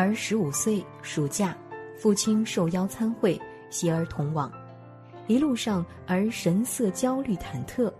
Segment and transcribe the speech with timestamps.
[0.00, 1.54] 儿十五岁，暑假，
[1.98, 4.50] 父亲受邀参会，携儿同往。
[5.26, 7.92] 一路上，儿神色焦虑忐忑。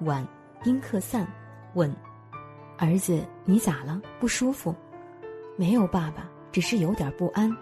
[0.00, 0.26] 晚，
[0.60, 1.24] 宾客散，
[1.74, 1.94] 问
[2.76, 4.02] ：“儿子，你咋了？
[4.18, 4.74] 不舒服
[5.56, 7.56] ？”“没有，爸爸，只是有点不安。”“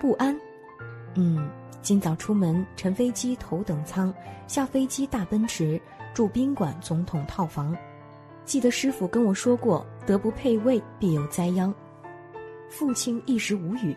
[0.00, 0.34] 不安
[1.14, 1.46] ？”“嗯，
[1.82, 4.10] 今早出门，乘飞机头等舱，
[4.46, 5.78] 下飞机大奔驰，
[6.14, 7.76] 住宾馆总统套房。
[8.46, 11.70] 记得师傅跟我说过，德不配位，必有灾殃。”
[12.76, 13.96] 父亲一时无语。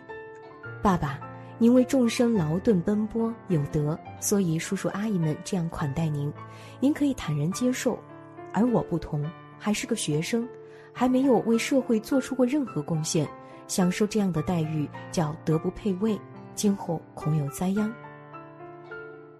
[0.80, 1.18] 爸爸，
[1.58, 6.32] 您为众生劳顿奔波，有德，所以叔叔阿姨们这样款待您，
[6.78, 7.98] 您可以坦然接受。
[8.52, 10.48] 而我不同，还是个学生，
[10.92, 13.28] 还没有为社会做出过任何贡献，
[13.66, 16.16] 享受这样的待遇叫德不配位，
[16.54, 17.92] 今后恐有灾殃。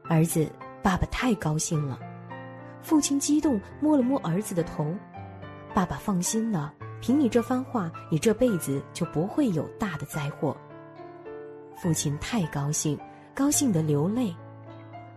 [0.09, 0.51] 儿子，
[0.83, 1.97] 爸爸太高兴了。
[2.83, 4.93] 父亲激动，摸了摸儿子的头。
[5.73, 6.75] 爸爸放心了。
[7.01, 10.57] 凭你这番话，你这辈子就不会有大的灾祸。
[11.77, 12.99] 父亲太高兴，
[13.35, 14.35] 高兴得流泪。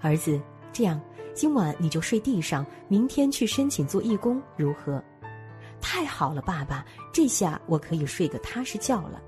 [0.01, 0.39] 儿子，
[0.71, 1.01] 这样，
[1.33, 5.03] 今晚你就睡地上，明天去申请做义工，如何？
[5.81, 9.19] 太好了，爸爸，这下我可以睡个踏实觉了。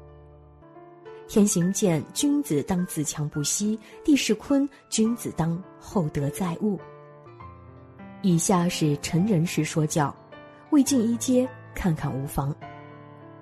[1.27, 6.79] 天行健，君子当自强不息；地势坤，君子当厚德载物。
[8.21, 10.15] 以下是成人时说教，
[10.69, 11.49] 未尽一阶。
[11.73, 12.53] 看看无妨。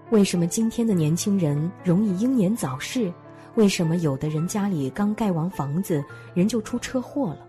[0.10, 3.12] 为什么今天的年轻人容易英年早逝？
[3.56, 6.03] 为什么有的人家里刚盖完房子，
[6.34, 7.47] 人就出车祸了？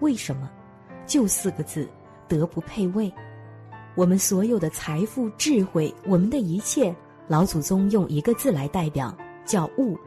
[0.00, 0.50] 为什么？
[1.06, 1.88] 就四个字：
[2.28, 3.12] 德不配位。
[3.94, 6.94] 我们所有的财富、智慧，我们的一切，
[7.26, 9.14] 老祖宗用一个字来代表，
[9.44, 9.98] 叫物。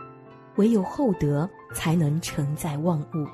[0.56, 3.28] 唯有厚德，才能承载万物。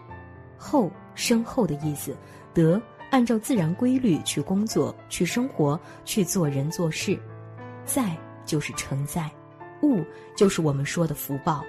[0.58, 2.16] 厚，深厚的意思。
[2.54, 2.82] 德。
[3.10, 7.20] 按照自然规律去工作、去生活、去做人做事，
[7.86, 8.16] 在
[8.46, 9.30] 就是承载，
[9.82, 10.04] 物
[10.36, 11.64] 就是我们说的福报。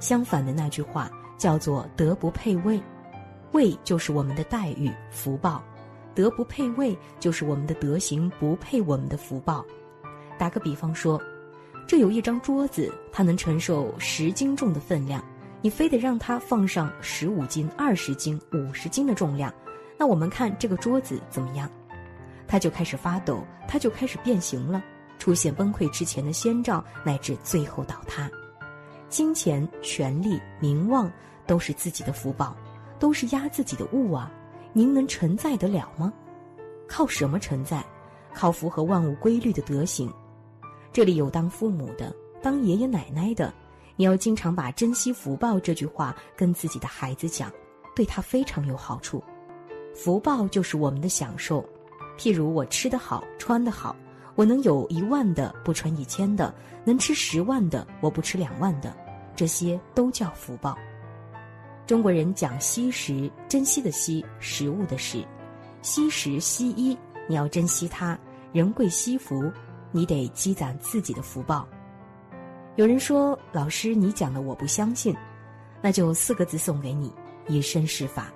[0.00, 2.82] 相反的那句话叫做德不配位，
[3.52, 5.62] 位就是我们的待遇、福报；
[6.14, 9.64] 德不配位就是我们的德行不配我们的福报。
[10.38, 11.20] 打个比方说，
[11.86, 15.22] 这有一张桌子，它能承受十斤重的分量，
[15.60, 19.52] 你非得让它放上十五斤、二十斤、五十斤的重量。
[19.98, 21.70] 那我们看这个桌子怎么样？
[22.46, 24.82] 它就开始发抖，它就开始变形了，
[25.18, 28.30] 出现崩溃之前的先兆，乃至最后倒塌。
[29.08, 31.10] 金钱、权力、名望
[31.46, 32.56] 都是自己的福报，
[32.98, 34.30] 都是压自己的物啊！
[34.72, 36.12] 您能承载得了吗？
[36.88, 37.84] 靠什么承载？
[38.34, 40.12] 靠符合万物规律的德行。
[40.92, 43.54] 这里有当父母的，当爷爷奶奶的，
[43.94, 47.50] 你要经常把珍惜福报这句话跟自己的孩子讲，
[47.94, 49.22] 对他非常有好处。
[49.94, 51.64] 福报就是我们的享受，
[52.18, 53.94] 譬如我吃得好，穿得好，
[54.34, 56.52] 我能有一万的不穿一千的，
[56.84, 58.94] 能吃十万的我不吃两万的，
[59.36, 60.76] 这些都叫福报。
[61.86, 65.24] 中国人讲惜食，珍惜的惜，食物的食，
[65.82, 68.18] 惜食惜衣，你要珍惜它。
[68.52, 69.50] 人贵惜福，
[69.92, 71.68] 你得积攒自己的福报。
[72.76, 75.14] 有人说，老师你讲的我不相信，
[75.82, 77.12] 那就四个字送给你：
[77.48, 78.32] 以身试法。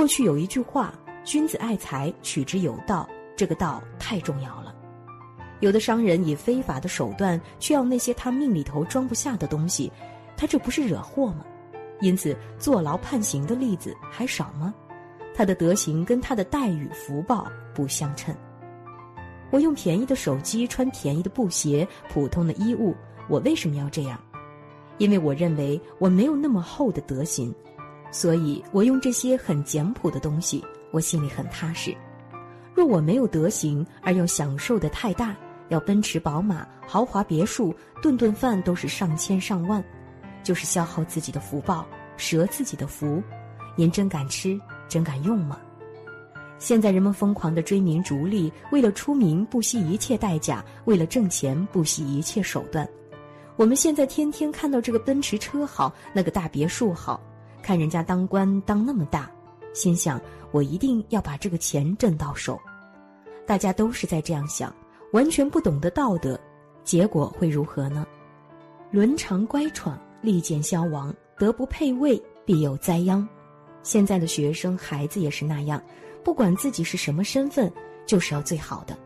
[0.00, 0.94] 过去有一句话
[1.24, 3.06] ：“君子爱财，取之有道。”
[3.36, 4.74] 这个道太重要了。
[5.60, 9.92] 有的商人以非法的手段去要那些他命里头装不下的东西，
[10.38, 11.44] 他这不是惹祸吗？
[12.00, 14.72] 因此，坐牢判刑的例子还少吗？
[15.34, 18.34] 他的德行跟他的待遇福报不相称。
[19.50, 22.96] 我用便宜的手机，穿便宜的布鞋，普通的衣物，
[23.28, 24.18] 我为什么要这样？
[24.96, 27.54] 因为我认为我没有那么厚的德行。
[28.10, 31.94] 所以我用这些很简朴的东西，我心里很踏实。
[32.74, 35.36] 若我没有德行，而又享受的太大，
[35.68, 39.82] 要奔驰宝马、豪华别墅，顿顿饭都是上千上万，
[40.42, 41.86] 就是消耗自己的福报，
[42.16, 43.22] 折自己的福。
[43.76, 44.58] 您真敢吃，
[44.88, 45.58] 真敢用吗？
[46.58, 52.86] 现在人们疯狂的追名逐利，为了出名不惜一切代价，为了挣钱不惜一切手段。
[53.56, 57.20] 我们现在天天看到这个奔驰车好，那个大别墅好。
[57.62, 59.30] 看人家当官当那么大，
[59.72, 60.20] 心想
[60.50, 62.58] 我一定要把这个钱挣到手。
[63.46, 64.74] 大家都是在这样想，
[65.12, 66.38] 完全不懂得道德，
[66.84, 68.06] 结果会如何呢？
[68.90, 73.26] 伦常乖闯，利剑消亡，德不配位，必有灾殃。
[73.82, 75.82] 现在的学生孩子也是那样，
[76.22, 77.72] 不管自己是什么身份，
[78.06, 78.96] 就是要最好的。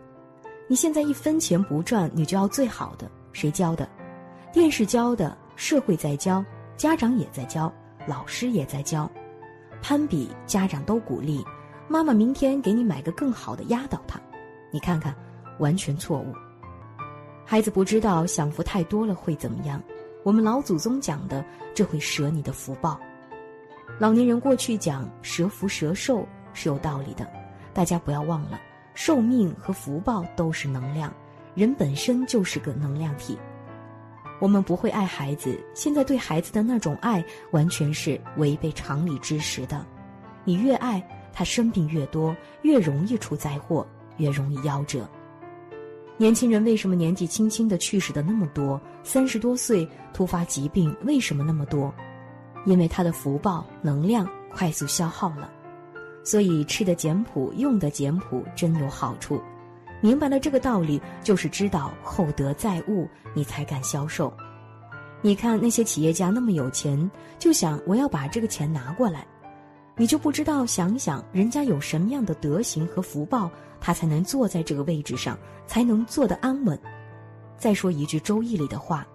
[0.67, 3.89] 你现在一分钱不赚，你就要最好的，谁教的？
[4.53, 6.45] 电视教的，社会在教，
[6.77, 7.73] 家长也在教，
[8.07, 9.11] 老师也在教。
[9.83, 11.45] 攀比，家长都鼓励，
[11.89, 14.21] 妈妈明天给你买个更好的压倒他。
[14.71, 15.15] 你看看，
[15.59, 16.33] 完全错误。
[17.45, 19.83] 孩子不知道享福太多了会怎么样。
[20.23, 22.99] 我们老祖宗讲的，这会折你的福报。
[23.99, 27.31] 老年人过去讲蛇福蛇寿是有道理的，
[27.75, 28.59] 大家不要忘了，
[28.95, 31.13] 寿命和福报都是能量，
[31.55, 33.39] 人本身就是个能量体。
[34.45, 39.87] 我们不会爱孩子，现在对孩子的那种爱完全是违背常理知识的。
[40.45, 41.03] 你越爱
[41.33, 43.87] 他，生病越多，越容易出灾祸，
[44.19, 45.09] 越容易夭折。
[46.19, 48.79] 年轻人为什么年纪轻轻的去世的那么多？
[49.03, 51.91] 三十多岁突发疾病为什么那么多？
[52.67, 55.51] 因为他的福报能量快速消耗了。
[56.23, 59.41] 所以吃的简朴，用的简朴，真有好处。
[60.05, 64.31] 明白了这个道理，就是知道厚德载物，你才敢销售。
[65.23, 69.27] 你看那些企业家那么有钱，就想我要把这个钱拿过来。
[69.97, 76.79] 你就不知道想想人家有什么样的德行和福报，他才能坐在这个位置上，才能坐得安稳。
[77.57, 79.07] 再说一句《周易》里的话：“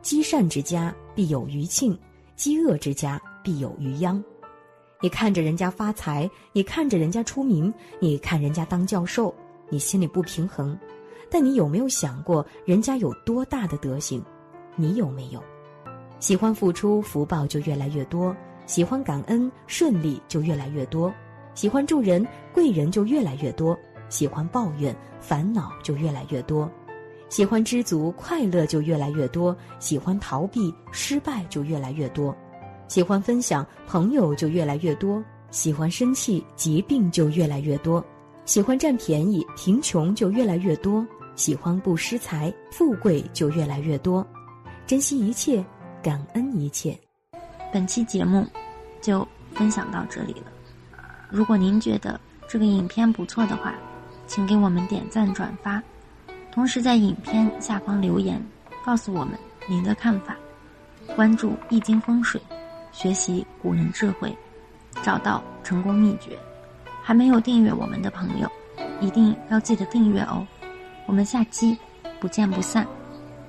[0.00, 1.94] 积善之家必有余庆，
[2.34, 4.24] 积恶之家必有余殃。”
[5.02, 7.70] 你看着人家发财，你看着人家出名，
[8.00, 9.34] 你看人家当教授，
[9.70, 10.78] 你心里不平衡。
[11.30, 14.22] 但你有没有想过人家有多大的德行？
[14.76, 15.42] 你有没有？
[16.18, 18.36] 喜欢付出，福报就越来越多。
[18.66, 21.10] 喜欢感恩，顺利就越来越多；
[21.54, 23.76] 喜欢助人，贵人就越来越多；
[24.08, 26.68] 喜欢抱怨，烦恼就越来越多；
[27.28, 32.32] 喜欢知足，快乐就越来越多；喜欢逃避，失败就越来越多；
[32.86, 35.20] 喜欢分享，朋友就越来越多；
[35.50, 38.00] 喜欢生气，疾病就越来越多；
[38.44, 41.04] 喜欢占便宜，贫穷就越来越多；
[41.36, 44.26] 喜欢不失财，富贵就越来越多。
[44.86, 45.64] 珍惜一切，
[46.02, 46.98] 感恩一切。
[47.72, 48.44] 本期节目
[49.00, 50.46] 就分享到这里了。
[51.30, 53.74] 如果您觉得这个影片不错的话，
[54.26, 55.80] 请给我们点赞转发，
[56.50, 58.44] 同时在影片下方留言，
[58.84, 59.38] 告诉我们
[59.68, 60.36] 您的看法。
[61.14, 62.40] 关注易经风水，
[62.90, 64.36] 学习古人智慧，
[65.02, 66.36] 找到成功秘诀。
[67.02, 68.50] 还没有订阅我们的朋友，
[69.00, 70.46] 一定要记得订阅哦。
[71.06, 71.76] 我们下期
[72.20, 72.86] 不见不散。